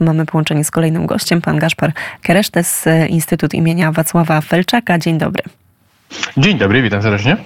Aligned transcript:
Mamy 0.00 0.26
połączenie 0.26 0.64
z 0.64 0.70
kolejnym 0.70 1.06
gościem, 1.06 1.40
pan 1.40 1.58
Gaszpar 1.58 1.92
Keresztes, 2.22 2.84
Instytut 3.08 3.54
imienia 3.54 3.92
Wacława 3.92 4.40
Felczaka. 4.40 4.98
Dzień 4.98 5.18
dobry. 5.18 5.42
Dzień 6.36 6.58
dobry, 6.58 6.82
witam 6.82 7.02
serdecznie. 7.02 7.36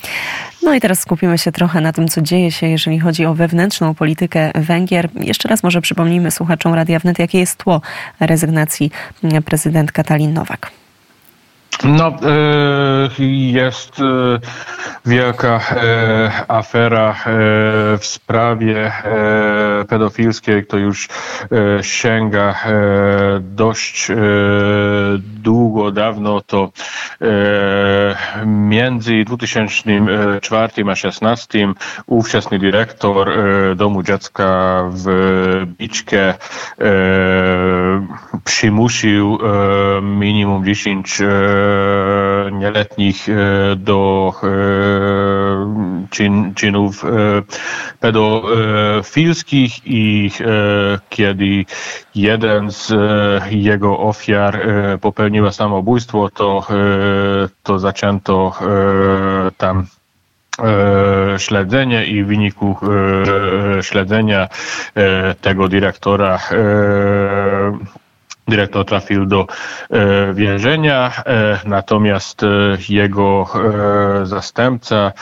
No 0.62 0.75
i 0.75 0.80
teraz 0.80 1.00
skupimy 1.00 1.38
się 1.38 1.52
trochę 1.52 1.80
na 1.80 1.92
tym, 1.92 2.08
co 2.08 2.22
dzieje 2.22 2.52
się, 2.52 2.67
jeżeli 2.67 3.00
chodzi 3.00 3.26
o 3.26 3.34
wewnętrzną 3.34 3.94
politykę 3.94 4.50
Węgier. 4.54 5.08
Jeszcze 5.14 5.48
raz 5.48 5.62
może 5.62 5.80
przypomnijmy 5.80 6.30
słuchaczom 6.30 6.75
Radia 6.75 6.98
Wnet, 6.98 7.18
jakie 7.18 7.38
jest 7.38 7.56
tło 7.56 7.80
rezygnacji 8.20 8.91
prezydent 9.45 9.93
Katalin 9.93 10.32
Nowak. 10.32 10.71
No, 11.84 12.06
e, 12.08 13.24
jest 13.52 14.00
e, 14.00 14.04
wielka 15.06 15.60
e, 15.70 16.30
afera 16.48 17.16
w 17.98 18.06
sprawie 18.06 18.92
pedofilskiej, 19.88 20.66
to 20.66 20.76
już 20.76 21.08
sięga 21.82 22.54
dość 23.40 24.08
długo, 25.18 25.90
dawno, 25.90 26.40
to 26.40 26.70
między 28.46 29.25
2004 29.25 30.64
a 30.64 30.68
2016 30.68 31.68
ówczesny 32.06 32.59
dyrektor 32.59 33.30
Domu 33.77 34.03
Dziecka 34.03 34.83
w 34.91 35.06
Biczkę 35.78 36.34
przymusił 38.45 39.39
minimum 40.03 40.64
10 40.64 41.23
nieletnich 42.52 43.27
do 43.77 44.33
czyn, 46.10 46.55
czynów 46.55 47.05
pedofilskich 48.00 49.73
i 49.84 50.30
kiedy 51.09 51.64
jeden 52.14 52.70
z 52.70 52.92
jego 53.50 53.98
ofiar 53.98 54.60
popełniła 55.00 55.52
samobójstwo, 55.52 56.30
to, 56.30 56.66
to 57.62 57.78
zaczęto 57.78 58.53
tam 59.56 59.86
śledzenie 61.38 62.06
i 62.06 62.25
w 62.25 62.27
wyniku 62.27 62.77
śledzenia 63.83 64.48
tego 65.41 65.69
dyrektora 65.69 66.38
dyrektor 68.48 68.84
trafił 68.84 69.27
do 69.27 69.47
e, 69.91 70.34
więzienia, 70.34 71.12
e, 71.27 71.59
natomiast 71.64 72.42
e, 72.42 72.47
jego 72.89 73.47
zastępca 74.23 75.12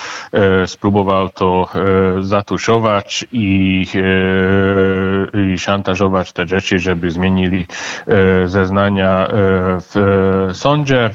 spróbował 0.66 1.28
to 1.28 1.68
zatuszować 2.20 3.26
i, 3.32 3.86
i 5.52 5.58
szantażować 5.58 6.32
te 6.32 6.46
rzeczy, 6.46 6.78
żeby 6.78 7.10
zmienili 7.10 7.66
zeznania 8.46 9.28
w 9.80 10.50
sądzie. 10.52 11.10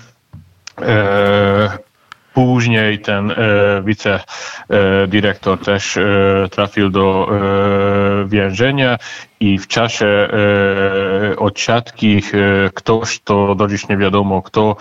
Później 2.38 3.00
ten 3.00 3.32
e, 3.32 3.36
wicedyrektor 3.84 5.60
też 5.60 5.98
e, 5.98 6.04
trafił 6.52 6.90
do 6.90 7.30
e, 7.30 8.28
więzienia 8.28 8.98
i 9.40 9.60
w 9.60 9.68
czasie 9.68 10.06
e, 10.06 10.30
odsiadki 11.38 12.18
e, 12.18 12.22
ktoś, 12.74 13.20
to 13.20 13.56
do 13.56 13.68
dziś 13.68 13.88
nie 13.88 13.98
wiadomo 13.98 14.42
kto, 14.42 14.76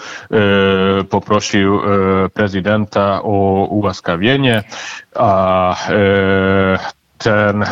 e, 1.01 1.05
poprosił 1.05 1.81
e, 1.81 2.29
prezydenta 2.29 3.23
o 3.23 3.67
ułaskawienie, 3.71 4.65
a 5.15 5.71
e, 5.91 6.79
ten 7.19 7.63
e, 7.63 7.67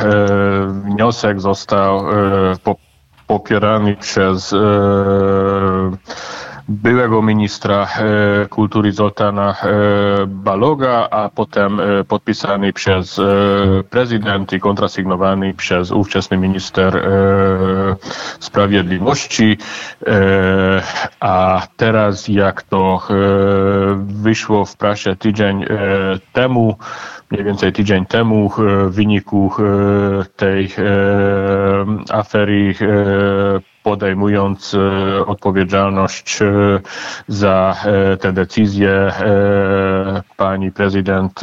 wniosek 0.85 1.41
został 1.41 1.99
e, 1.99 2.57
po, 2.65 2.77
popierany 3.27 3.97
przez 3.97 4.53
e, 4.53 4.59
byłego 6.69 7.23
ministra 7.23 7.89
e, 7.99 8.49
kultury 8.49 8.93
Zoltana 8.93 9.51
e, 9.63 9.67
Baloga, 10.27 11.09
a 11.11 11.29
potem 11.29 11.81
e, 11.81 12.05
podpisany 12.05 12.73
przez 12.73 13.21
prezydent 13.91 14.53
i 14.53 14.61
kontrasygnowany 14.61 15.55
przez 15.55 15.91
ówczesny 15.91 16.37
minister 16.37 17.09
sprawiedliwości. 18.41 19.59
A 21.21 21.63
teraz, 21.77 22.29
jak 22.29 22.63
to 22.63 23.03
wyszło 23.97 24.65
w 24.65 24.77
prasie 24.77 25.17
tydzień 25.17 25.65
temu, 26.33 26.77
mniej 27.31 27.45
więcej 27.45 27.73
tydzień 27.73 28.07
temu 28.07 28.49
w 28.49 28.91
wyniku 28.95 29.53
tej 30.37 30.69
afery 32.11 32.75
podejmując 33.85 34.75
e, 34.75 35.27
odpowiedzialność 35.27 36.43
e, 36.43 36.47
za 37.29 37.77
e, 37.85 38.17
te 38.17 38.33
decyzje. 38.33 39.13
Pani 40.37 40.73
prezydent 40.73 41.41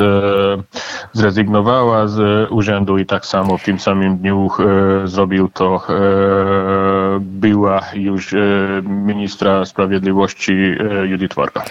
zrezygnowała 1.13 2.07
z 2.07 2.51
urzędu 2.51 2.97
i 2.97 3.05
tak 3.05 3.25
samo 3.25 3.57
w 3.57 3.63
tym 3.63 3.79
samym 3.79 4.17
dniu 4.17 4.49
zrobił 5.05 5.49
to 5.49 5.81
była 7.19 7.81
już 7.93 8.35
ministra 8.83 9.65
sprawiedliwości 9.65 10.53
Judith 11.03 11.35
Warga. 11.35 11.63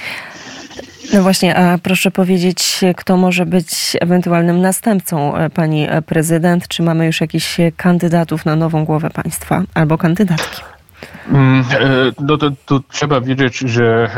No 1.12 1.22
właśnie, 1.22 1.56
a 1.56 1.78
proszę 1.78 2.10
powiedzieć, 2.10 2.81
kto 2.97 3.16
może 3.16 3.47
być 3.47 3.97
ewentualnym 4.00 4.60
następcą 4.60 5.37
e, 5.37 5.50
pani 5.50 5.87
e, 5.88 6.03
prezydent? 6.03 6.69
Czy 6.69 6.82
mamy 6.82 7.06
już 7.06 7.21
jakichś 7.21 7.56
kandydatów 7.76 8.44
na 8.44 8.56
nową 8.56 8.84
głowę 8.84 9.10
państwa 9.10 9.62
albo 9.75 9.98
kandydatki? 9.98 10.62
Mm, 11.32 11.60
e, 11.60 11.65
no 12.21 12.37
to, 12.37 12.50
to, 12.66 12.81
trzeba 12.88 13.21
wiedzieć, 13.21 13.59
że 13.59 14.10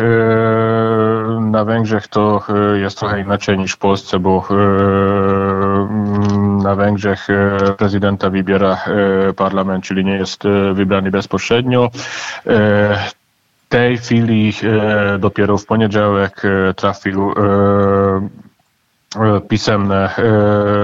na 1.41 1.65
Węgrzech 1.65 2.09
to 2.09 2.45
jest 2.75 2.99
trochę 2.99 3.21
inaczej 3.21 3.59
niż 3.59 3.73
w 3.73 3.79
Polsce, 3.79 4.19
bo 4.19 4.49
na 6.63 6.75
Węgrzech 6.75 7.29
prezydenta 7.79 8.31
wybiera 8.31 8.85
parlament, 9.37 9.85
czyli 9.85 10.05
nie 10.05 10.15
jest 10.15 10.43
wybrany 10.75 11.11
bezpośrednio 11.11 11.91
tej 13.73 13.99
chwili 13.99 14.53
e, 14.63 15.19
dopiero 15.19 15.59
w 15.59 15.67
poniedziałek 15.67 16.43
e, 16.45 16.75
trafił 16.75 17.31
e, 17.33 18.29
E, 19.17 19.41
pisemne 19.41 20.11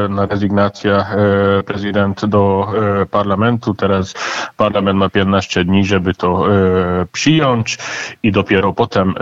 na 0.08 0.26
rezygnacja 0.26 1.06
prezydent 1.66 2.26
do 2.26 2.66
parlamentu. 3.10 3.74
Teraz 3.74 4.14
parlament 4.56 4.98
ma 4.98 5.08
15 5.08 5.64
dni, 5.64 5.84
żeby 5.84 6.14
to 6.14 6.44
przyjąć 7.12 7.78
i 8.22 8.32
dopiero 8.32 8.72
potem 8.72 9.14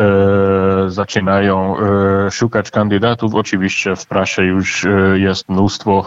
zaczynają 0.86 1.76
szukać 2.30 2.70
kandydatów. 2.70 3.34
Oczywiście 3.34 3.96
w 3.96 4.06
prasie 4.06 4.42
już 4.42 4.86
jest 5.14 5.48
mnóstwo 5.48 6.06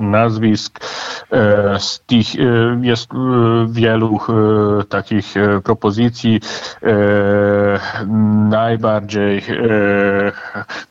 nazwisk. 0.00 0.80
Z 1.78 2.00
tych 2.06 2.26
jest 2.82 3.10
wielu 3.68 4.20
takich 4.88 5.34
propozycji. 5.64 6.40
Najbardziej, 8.50 9.42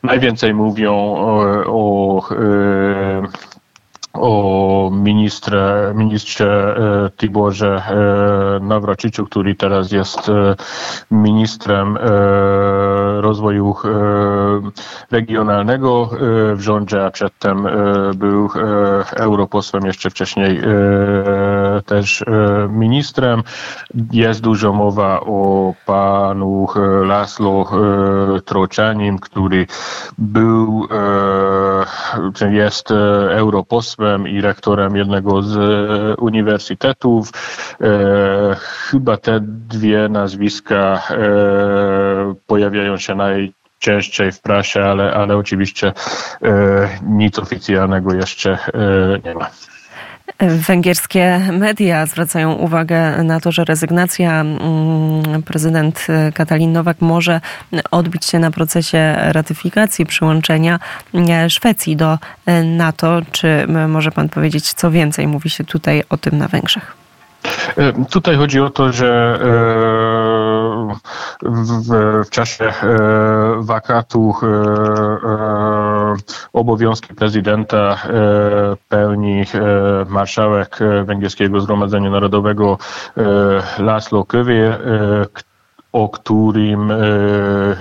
najwięcej 0.02 0.54
mówią 0.54 0.92
o, 0.94 1.44
o 1.66 2.22
e, 2.30 3.22
o 4.14 4.90
ministrze, 4.92 5.92
ministrze 5.96 6.76
e, 6.76 7.10
Tiborze 7.16 7.82
e, 7.86 8.64
Nawrociczu, 8.64 9.26
który 9.26 9.54
teraz 9.54 9.92
jest 9.92 10.28
e, 10.28 10.54
ministrem 11.10 11.98
rozwoju 13.20 13.74
regionalnego 15.10 16.10
w 16.54 16.60
rządzie, 16.60 17.04
a 17.04 17.10
przedtem 17.10 17.66
był 18.14 18.48
europosłem, 19.16 19.86
jeszcze 19.86 20.10
wcześniej 20.10 20.60
też 21.86 22.24
ministrem. 22.68 23.42
Jest 24.12 24.40
dużo 24.40 24.72
mowa 24.72 25.20
o 25.20 25.74
panu 25.86 26.66
Laslo 27.04 27.70
Troczanim, 28.44 29.18
który 29.18 29.66
był, 30.18 30.88
jest 32.50 32.90
europosłem, 33.30 34.28
i 34.28 34.40
rektorem 34.40 34.96
jednego 34.96 35.42
z 35.42 35.56
e, 35.56 36.16
uniwersytetów. 36.16 37.30
E, 37.80 38.56
chyba 38.90 39.16
te 39.16 39.40
dwie 39.68 40.08
nazwiska 40.08 41.02
e, 41.10 42.34
pojawiają 42.46 42.96
się 42.96 43.14
najczęściej 43.14 44.32
w 44.32 44.40
prasie, 44.40 44.84
ale, 44.84 45.14
ale 45.14 45.36
oczywiście 45.36 45.92
nic 47.02 47.38
oficjalnego 47.38 48.14
jeszcze 48.14 48.58
nie 49.24 49.34
ma. 49.34 49.50
Węgierskie 50.40 51.40
media 51.52 52.06
zwracają 52.06 52.52
uwagę 52.52 53.24
na 53.24 53.40
to, 53.40 53.52
że 53.52 53.64
rezygnacja 53.64 54.40
mm, 54.40 55.42
prezydent 55.42 56.06
Katalin 56.34 56.72
Nowak 56.72 57.00
może 57.00 57.40
odbić 57.90 58.24
się 58.24 58.38
na 58.38 58.50
procesie 58.50 59.14
ratyfikacji 59.18 60.06
przyłączenia 60.06 60.78
e, 61.14 61.50
Szwecji 61.50 61.96
do 61.96 62.18
e, 62.46 62.62
NATO. 62.62 63.20
Czy 63.32 63.66
może 63.88 64.10
pan 64.10 64.28
powiedzieć, 64.28 64.72
co 64.72 64.90
więcej 64.90 65.26
mówi 65.26 65.50
się 65.50 65.64
tutaj 65.64 66.02
o 66.08 66.16
tym 66.16 66.38
na 66.38 66.48
Węgrzech? 66.48 66.96
Tutaj 68.10 68.36
chodzi 68.36 68.60
o 68.60 68.70
to, 68.70 68.92
że 68.92 69.38
w 72.22 72.30
czasie 72.30 72.72
wakatu 73.58 74.34
obowiązki 76.52 77.14
prezydenta 77.14 78.02
pełni 78.88 79.44
marszałek 80.08 80.78
Węgierskiego 81.04 81.60
Zgromadzenia 81.60 82.10
Narodowego 82.10 82.78
Laszlo 83.78 84.24
Kövér, 84.24 84.78
o 85.92 86.08
którym 86.08 86.90
e, 86.90 86.96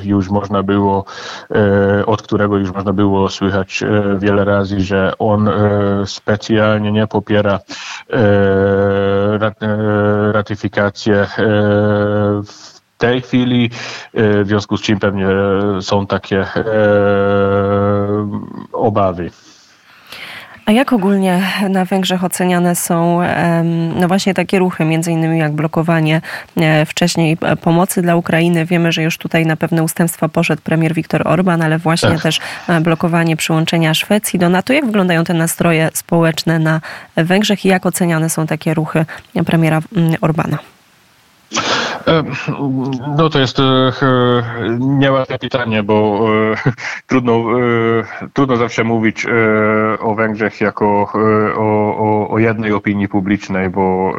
już 0.04 0.30
można 0.30 0.64
było, 0.64 1.06
e, 1.52 2.06
od 2.06 2.22
którego 2.22 2.58
już 2.58 2.72
można 2.72 2.94
było 2.94 3.30
słychać 3.30 3.84
e, 3.84 4.18
wiele 4.20 4.46
razy, 4.46 4.80
że 4.82 5.14
on 5.20 5.50
specjalnie 6.06 6.92
nie 6.92 7.08
popiera 7.08 7.60
ratyfikację 10.32 11.28
w 12.46 12.81
tej 13.02 13.22
chwili, 13.22 13.70
w 14.14 14.44
związku 14.46 14.78
z 14.78 14.82
czym 14.82 15.00
pewnie 15.00 15.28
są 15.82 16.08
takie 16.08 16.46
obawy. 18.74 19.32
A 20.66 20.72
jak 20.72 20.94
ogólnie 20.94 21.42
na 21.70 21.86
Węgrzech 21.86 22.24
oceniane 22.24 22.76
są 22.76 23.20
no 23.96 24.08
właśnie 24.08 24.34
takie 24.34 24.60
ruchy, 24.60 24.86
między 24.86 25.12
innymi 25.12 25.40
jak 25.40 25.52
blokowanie 25.52 26.22
e, 26.58 26.86
wcześniej 26.86 27.38
e, 27.42 27.56
pomocy 27.56 28.02
dla 28.02 28.16
Ukrainy? 28.16 28.66
Wiemy, 28.66 28.92
że 28.92 29.04
już 29.04 29.18
tutaj 29.18 29.46
na 29.46 29.56
pewne 29.56 29.84
ustępstwa 29.84 30.30
poszedł 30.30 30.62
premier 30.62 30.94
Viktor 30.94 31.28
Orban, 31.28 31.62
ale 31.62 31.78
właśnie 31.78 32.10
Ech. 32.10 32.22
też 32.22 32.40
e, 32.68 32.82
blokowanie 32.82 33.38
przyłączenia 33.38 33.94
Szwecji 33.94 34.40
do 34.40 34.50
NATO. 34.50 34.74
Jak 34.74 34.86
wyglądają 34.86 35.24
te 35.24 35.34
nastroje 35.34 35.90
społeczne 35.94 36.60
na 36.60 36.82
Węgrzech 37.16 37.66
i 37.66 37.68
jak 37.68 37.86
oceniane 37.86 38.30
są 38.30 38.48
takie 38.48 38.74
ruchy 38.74 39.06
premiera 39.46 39.82
mm, 39.96 40.16
Orbana? 40.22 40.58
No 43.18 43.30
to 43.30 43.40
jest 43.40 43.58
niełatwe 44.80 45.40
pytanie, 45.40 45.84
bo 45.84 46.26
trudno, 47.08 47.44
trudno 48.34 48.56
zawsze 48.56 48.84
mówić 48.84 49.28
o 50.00 50.16
Węgrzech 50.16 50.62
jako 50.62 50.86
o, 51.58 51.96
o, 51.98 52.30
o 52.30 52.40
jednej 52.40 52.74
opinii 52.74 53.08
publicznej, 53.08 53.70
bo 53.70 54.14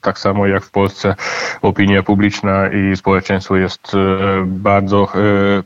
tak 0.00 0.18
samo 0.18 0.46
jak 0.46 0.64
w 0.64 0.70
Polsce 0.70 1.14
opinia 1.62 2.02
publiczna 2.02 2.68
i 2.68 2.96
społeczeństwo 2.96 3.56
jest 3.56 3.92
bardzo 4.46 5.08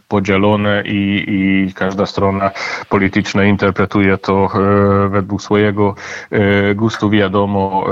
podzielone 0.08 0.82
i, 0.86 1.24
i 1.28 1.74
każda 1.74 2.06
strona 2.06 2.50
polityczna 2.88 3.44
interpretuje 3.44 4.18
to 4.18 4.48
według 5.08 5.42
swojego 5.42 5.94
gustu. 6.74 7.10
Wiadomo, 7.10 7.84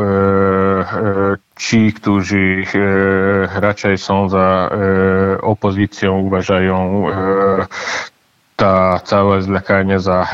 ci, 1.63 1.93
którzy 1.93 2.65
e, 2.75 3.61
raczej 3.61 3.99
są 3.99 4.29
za 4.29 4.71
e, 4.73 5.41
opozycją, 5.41 6.19
uważają 6.19 7.09
e, 7.11 7.67
ta 8.63 9.01
całe 9.05 9.43
zwlekanie 9.43 10.01
za, 10.01 10.29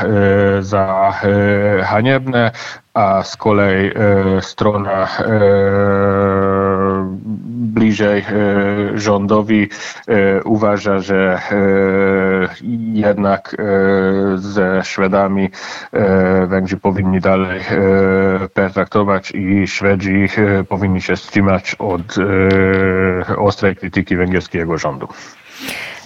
za 0.59 1.13
haniebne, 1.83 2.51
a 2.93 3.23
z 3.23 3.37
kolei 3.37 3.91
strona 4.41 5.07
bliżej 7.75 8.25
rządowi 8.93 9.69
uważa, 10.45 10.99
że 10.99 11.41
jednak 12.93 13.55
ze 14.35 14.83
Szwedami 14.83 15.49
Węgrzy 16.47 16.77
powinni 16.77 17.19
dalej 17.19 17.61
pertraktować 18.53 19.31
i 19.31 19.67
Szwedzi 19.67 20.27
powinni 20.69 21.01
się 21.01 21.15
wstrzymać 21.15 21.75
od 21.79 22.15
ostrej 23.37 23.75
krytyki 23.75 24.15
węgierskiego 24.15 24.77
rządu. 24.77 25.07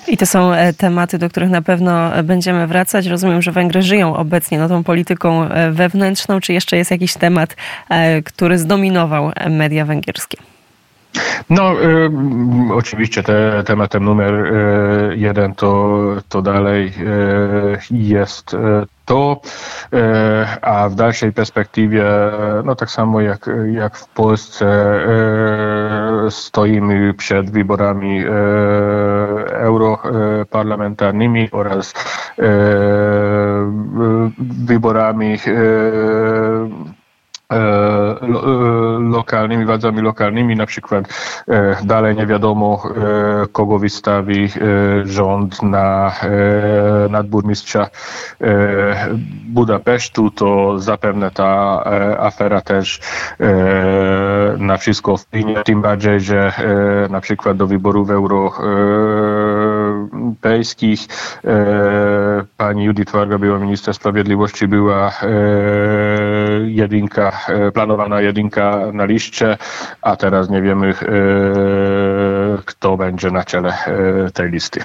I 0.08 0.18
to 0.18 0.26
są 0.26 0.54
e, 0.54 0.74
tematy, 0.74 1.18
do 1.18 1.30
których 1.30 1.50
na 1.50 1.62
pewno 1.62 2.24
będziemy 2.24 2.68
wracać. 2.68 3.06
Rozumiem, 3.06 3.42
że 3.42 3.52
Węgry 3.52 3.82
żyją 3.82 4.16
obecnie 4.16 4.60
no, 4.60 4.70
tą 4.70 4.84
polityką 4.84 5.44
e, 5.44 5.72
wewnętrzną. 5.72 6.40
Czy 6.40 6.54
jeszcze 6.54 6.78
jest 6.78 6.92
jakiś 6.92 7.14
temat, 7.14 7.56
e, 7.90 8.22
który 8.22 8.58
zdominował 8.58 9.32
media 9.50 9.86
węgierskie? 9.86 10.38
No, 11.50 11.82
y, 11.82 12.10
oczywiście 12.74 13.24
te, 13.24 13.64
tematem 13.66 14.04
numer 14.04 14.34
y, 14.34 15.18
jeden 15.18 15.56
to, 15.56 16.00
to 16.30 16.42
dalej 16.42 16.88
y, 16.88 17.80
jest 17.92 18.56
to, 19.06 19.42
a 20.62 20.90
w 20.90 20.96
dalszej 20.96 21.34
perspektywie, 21.34 22.06
no 22.66 22.76
tak 22.76 22.92
samo 22.92 23.22
jak, 23.22 23.50
jak 23.72 23.98
w 23.98 24.08
Polsce, 24.08 24.66
stoimy 26.30 27.14
przed 27.14 27.52
wyborami 27.52 28.24
europarlamentarnymi 29.50 31.52
oraz 31.52 31.94
wyborami 34.40 35.38
E, 37.54 37.56
e, 37.56 39.00
lokalnymi, 39.00 39.66
władzami 39.66 40.02
lokalnymi, 40.02 40.56
na 40.56 40.66
przykład 40.66 41.06
e, 41.48 41.78
dalej 41.84 42.16
nie 42.16 42.28
wiadomo, 42.28 42.84
kogo 43.52 43.80
wystawi 43.80 44.50
rząd 45.04 45.64
na 45.64 46.14
nadburmistrza 47.10 47.88
Budapesztu, 49.46 50.32
to 50.32 50.80
zapewne 50.80 51.32
ta 51.32 51.84
afera 52.20 52.62
też 52.62 53.00
na 54.58 54.78
wszystko 54.78 55.18
wpłynie, 55.18 55.64
tym 55.64 55.82
bardziej, 55.82 56.20
że 56.20 56.54
na 57.10 57.22
przykład 57.22 57.58
do 57.58 57.68
wyborów 57.68 58.10
europejskich 58.10 61.00
pani 62.58 62.86
Judith 62.86 63.12
Warga, 63.12 63.38
była 63.38 63.60
minister 63.60 63.94
sprawiedliwości, 63.94 64.68
była 64.68 65.12
jedynka 66.66 67.32
E, 67.50 67.72
planowana 67.72 68.22
jedynka 68.22 68.92
na 68.94 69.06
liście, 69.06 69.58
a 70.02 70.16
teraz 70.16 70.50
nie 70.50 70.62
wiemy, 70.62 70.90
e, 70.90 70.94
kto 72.66 72.98
będzie 72.98 73.32
na 73.32 73.44
czele 73.44 73.74
e, 73.74 74.32
tej 74.32 74.52
listy. 74.52 74.80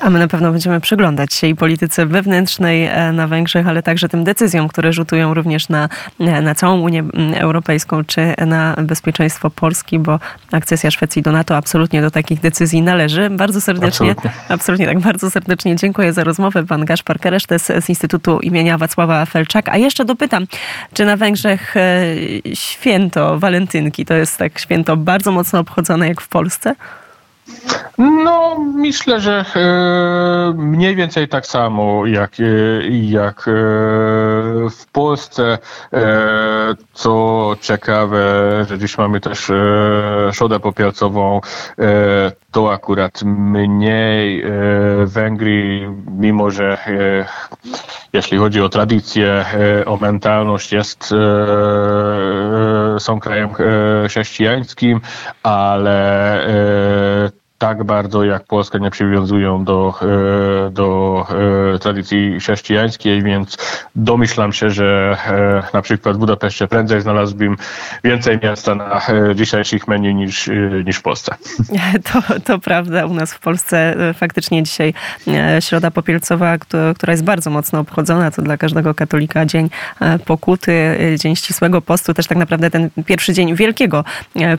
A 0.00 0.10
my 0.10 0.18
na 0.18 0.28
pewno 0.28 0.52
będziemy 0.52 0.80
przyglądać 0.80 1.34
się 1.34 1.46
i 1.46 1.54
polityce 1.54 2.06
wewnętrznej 2.06 2.84
e, 2.84 3.12
na 3.12 3.26
Węgrzech, 3.26 3.68
ale 3.68 3.82
także 3.82 4.08
tym 4.08 4.24
decyzjom, 4.24 4.68
które 4.68 4.92
rzutują 4.92 5.34
również 5.34 5.68
na, 5.68 5.88
e, 6.20 6.42
na 6.42 6.54
całą 6.54 6.80
Unię 6.80 7.04
Europejską 7.36 8.04
czy 8.04 8.34
na 8.46 8.74
bezpieczeństwo 8.82 9.50
Polski, 9.50 9.98
bo 9.98 10.20
akcesja 10.52 10.90
Szwecji 10.90 11.22
do 11.22 11.32
NATO 11.32 11.56
absolutnie 11.56 12.02
do 12.02 12.10
takich 12.10 12.40
decyzji 12.40 12.82
należy. 12.82 13.30
Bardzo 13.30 13.60
serdecznie, 13.60 14.10
absolutnie, 14.10 14.30
absolutnie 14.48 14.86
tak, 14.86 14.98
bardzo 15.00 15.30
serdecznie 15.30 15.76
dziękuję 15.76 16.12
za 16.12 16.24
rozmowę. 16.24 16.66
Pan 16.66 16.84
Gaszpar 16.84 17.20
Keresztes 17.20 17.72
z 17.80 17.88
Instytutu 17.88 18.40
imienia 18.40 18.78
Wacława 18.78 19.26
Felczaka. 19.26 19.72
A 19.72 19.76
jeszcze 19.76 20.04
dopytam, 20.04 20.46
czy 20.92 21.04
na 21.04 21.16
Węgrzech 21.16 21.76
e, 21.76 22.00
święto 22.54 23.38
walentynki 23.38 24.04
to 24.04 24.14
jest 24.14 24.38
tak 24.38 24.58
święto 24.58 24.96
bardzo 24.96 25.32
mocno 25.32 25.58
obchodzone 25.58 26.08
jak 26.08 26.20
w 26.20 26.28
Polsce? 26.28 26.74
No, 27.98 28.58
myślę, 28.74 29.20
że 29.20 29.44
e, 29.56 30.52
mniej 30.56 30.96
więcej 30.96 31.28
tak 31.28 31.46
samo 31.46 32.06
jak, 32.06 32.32
e, 32.40 32.44
jak 32.90 33.38
e, 33.38 33.52
w 34.70 34.86
Polsce. 34.92 35.58
Co 36.92 37.56
ciekawe, 37.60 38.20
że 38.68 38.78
dziś 38.78 38.98
mamy 38.98 39.20
też 39.20 39.52
szodę 40.32 40.60
popielcową. 40.60 41.40
To 42.50 42.72
akurat 42.72 43.22
mniej 43.22 44.44
Węgry, 45.04 45.88
mimo 46.18 46.50
że 46.50 46.78
jeśli 48.12 48.38
chodzi 48.38 48.60
o 48.60 48.68
tradycję, 48.68 49.44
o 49.86 49.96
mentalność, 49.96 50.72
jest, 50.72 51.14
są 52.98 53.20
krajem 53.20 53.50
chrześcijańskim, 54.08 55.00
ale 55.42 56.40
tak 57.58 57.84
bardzo 57.84 58.24
jak 58.24 58.44
Polska 58.44 58.78
nie 58.78 58.90
przywiązują 58.90 59.64
do, 59.64 59.94
e, 60.02 60.70
do 60.70 61.26
e, 61.74 61.78
tradycji 61.78 62.40
chrześcijańskiej, 62.40 63.22
więc 63.22 63.58
domyślam 63.96 64.52
się, 64.52 64.70
że 64.70 65.16
e, 65.26 65.62
na 65.72 65.82
przykład 65.82 66.16
w 66.16 66.18
Budapeszcie 66.18 66.68
prędzej 66.68 67.00
znalazłbym 67.00 67.56
więcej 68.04 68.38
miejsca 68.42 68.74
na 68.74 69.00
dzisiejszych 69.34 69.88
menu 69.88 70.14
niż, 70.14 70.50
niż 70.84 70.96
w 70.96 71.02
Polsce. 71.02 71.34
To, 72.12 72.22
to 72.44 72.58
prawda. 72.58 73.06
U 73.06 73.14
nas 73.14 73.34
w 73.34 73.38
Polsce 73.38 73.96
faktycznie 74.14 74.62
dzisiaj 74.62 74.94
Środa 75.60 75.90
Popielcowa, 75.90 76.58
która 76.94 77.12
jest 77.12 77.24
bardzo 77.24 77.50
mocno 77.50 77.80
obchodzona, 77.80 78.30
to 78.30 78.42
dla 78.42 78.56
każdego 78.56 78.94
katolika 78.94 79.46
dzień 79.46 79.70
pokuty, 80.24 80.98
dzień 81.18 81.36
ścisłego 81.36 81.82
postu, 81.82 82.14
też 82.14 82.26
tak 82.26 82.38
naprawdę 82.38 82.70
ten 82.70 82.90
pierwszy 83.06 83.32
dzień 83.32 83.54
Wielkiego 83.54 84.04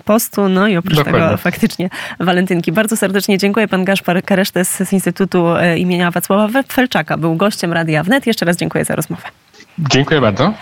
Postu, 0.06 0.50
no 0.50 0.68
i 0.68 0.78
oprócz 0.78 0.96
Dokładnie. 0.96 1.22
tego 1.22 1.38
faktycznie 1.38 1.90
walentynki. 2.20 2.72
Bardzo 2.72 2.89
bardzo 2.90 3.00
serdecznie 3.00 3.38
dziękuję. 3.38 3.68
Pan 3.68 3.86
Gaszpar 3.86 4.24
Karesztes 4.24 4.84
z 4.90 4.94
Instytutu 4.94 5.48
e, 5.48 5.78
imienia 5.78 6.12
Wacława 6.12 6.64
Felczaka 6.64 7.18
był 7.18 7.36
gościem 7.36 7.74
Radia 7.74 8.04
Wnet. 8.04 8.28
Jeszcze 8.28 8.46
raz 8.46 8.58
dziękuję 8.58 8.86
za 8.86 8.96
rozmowę. 8.96 9.24
Dziękuję 9.80 10.22
bardzo. 10.22 10.54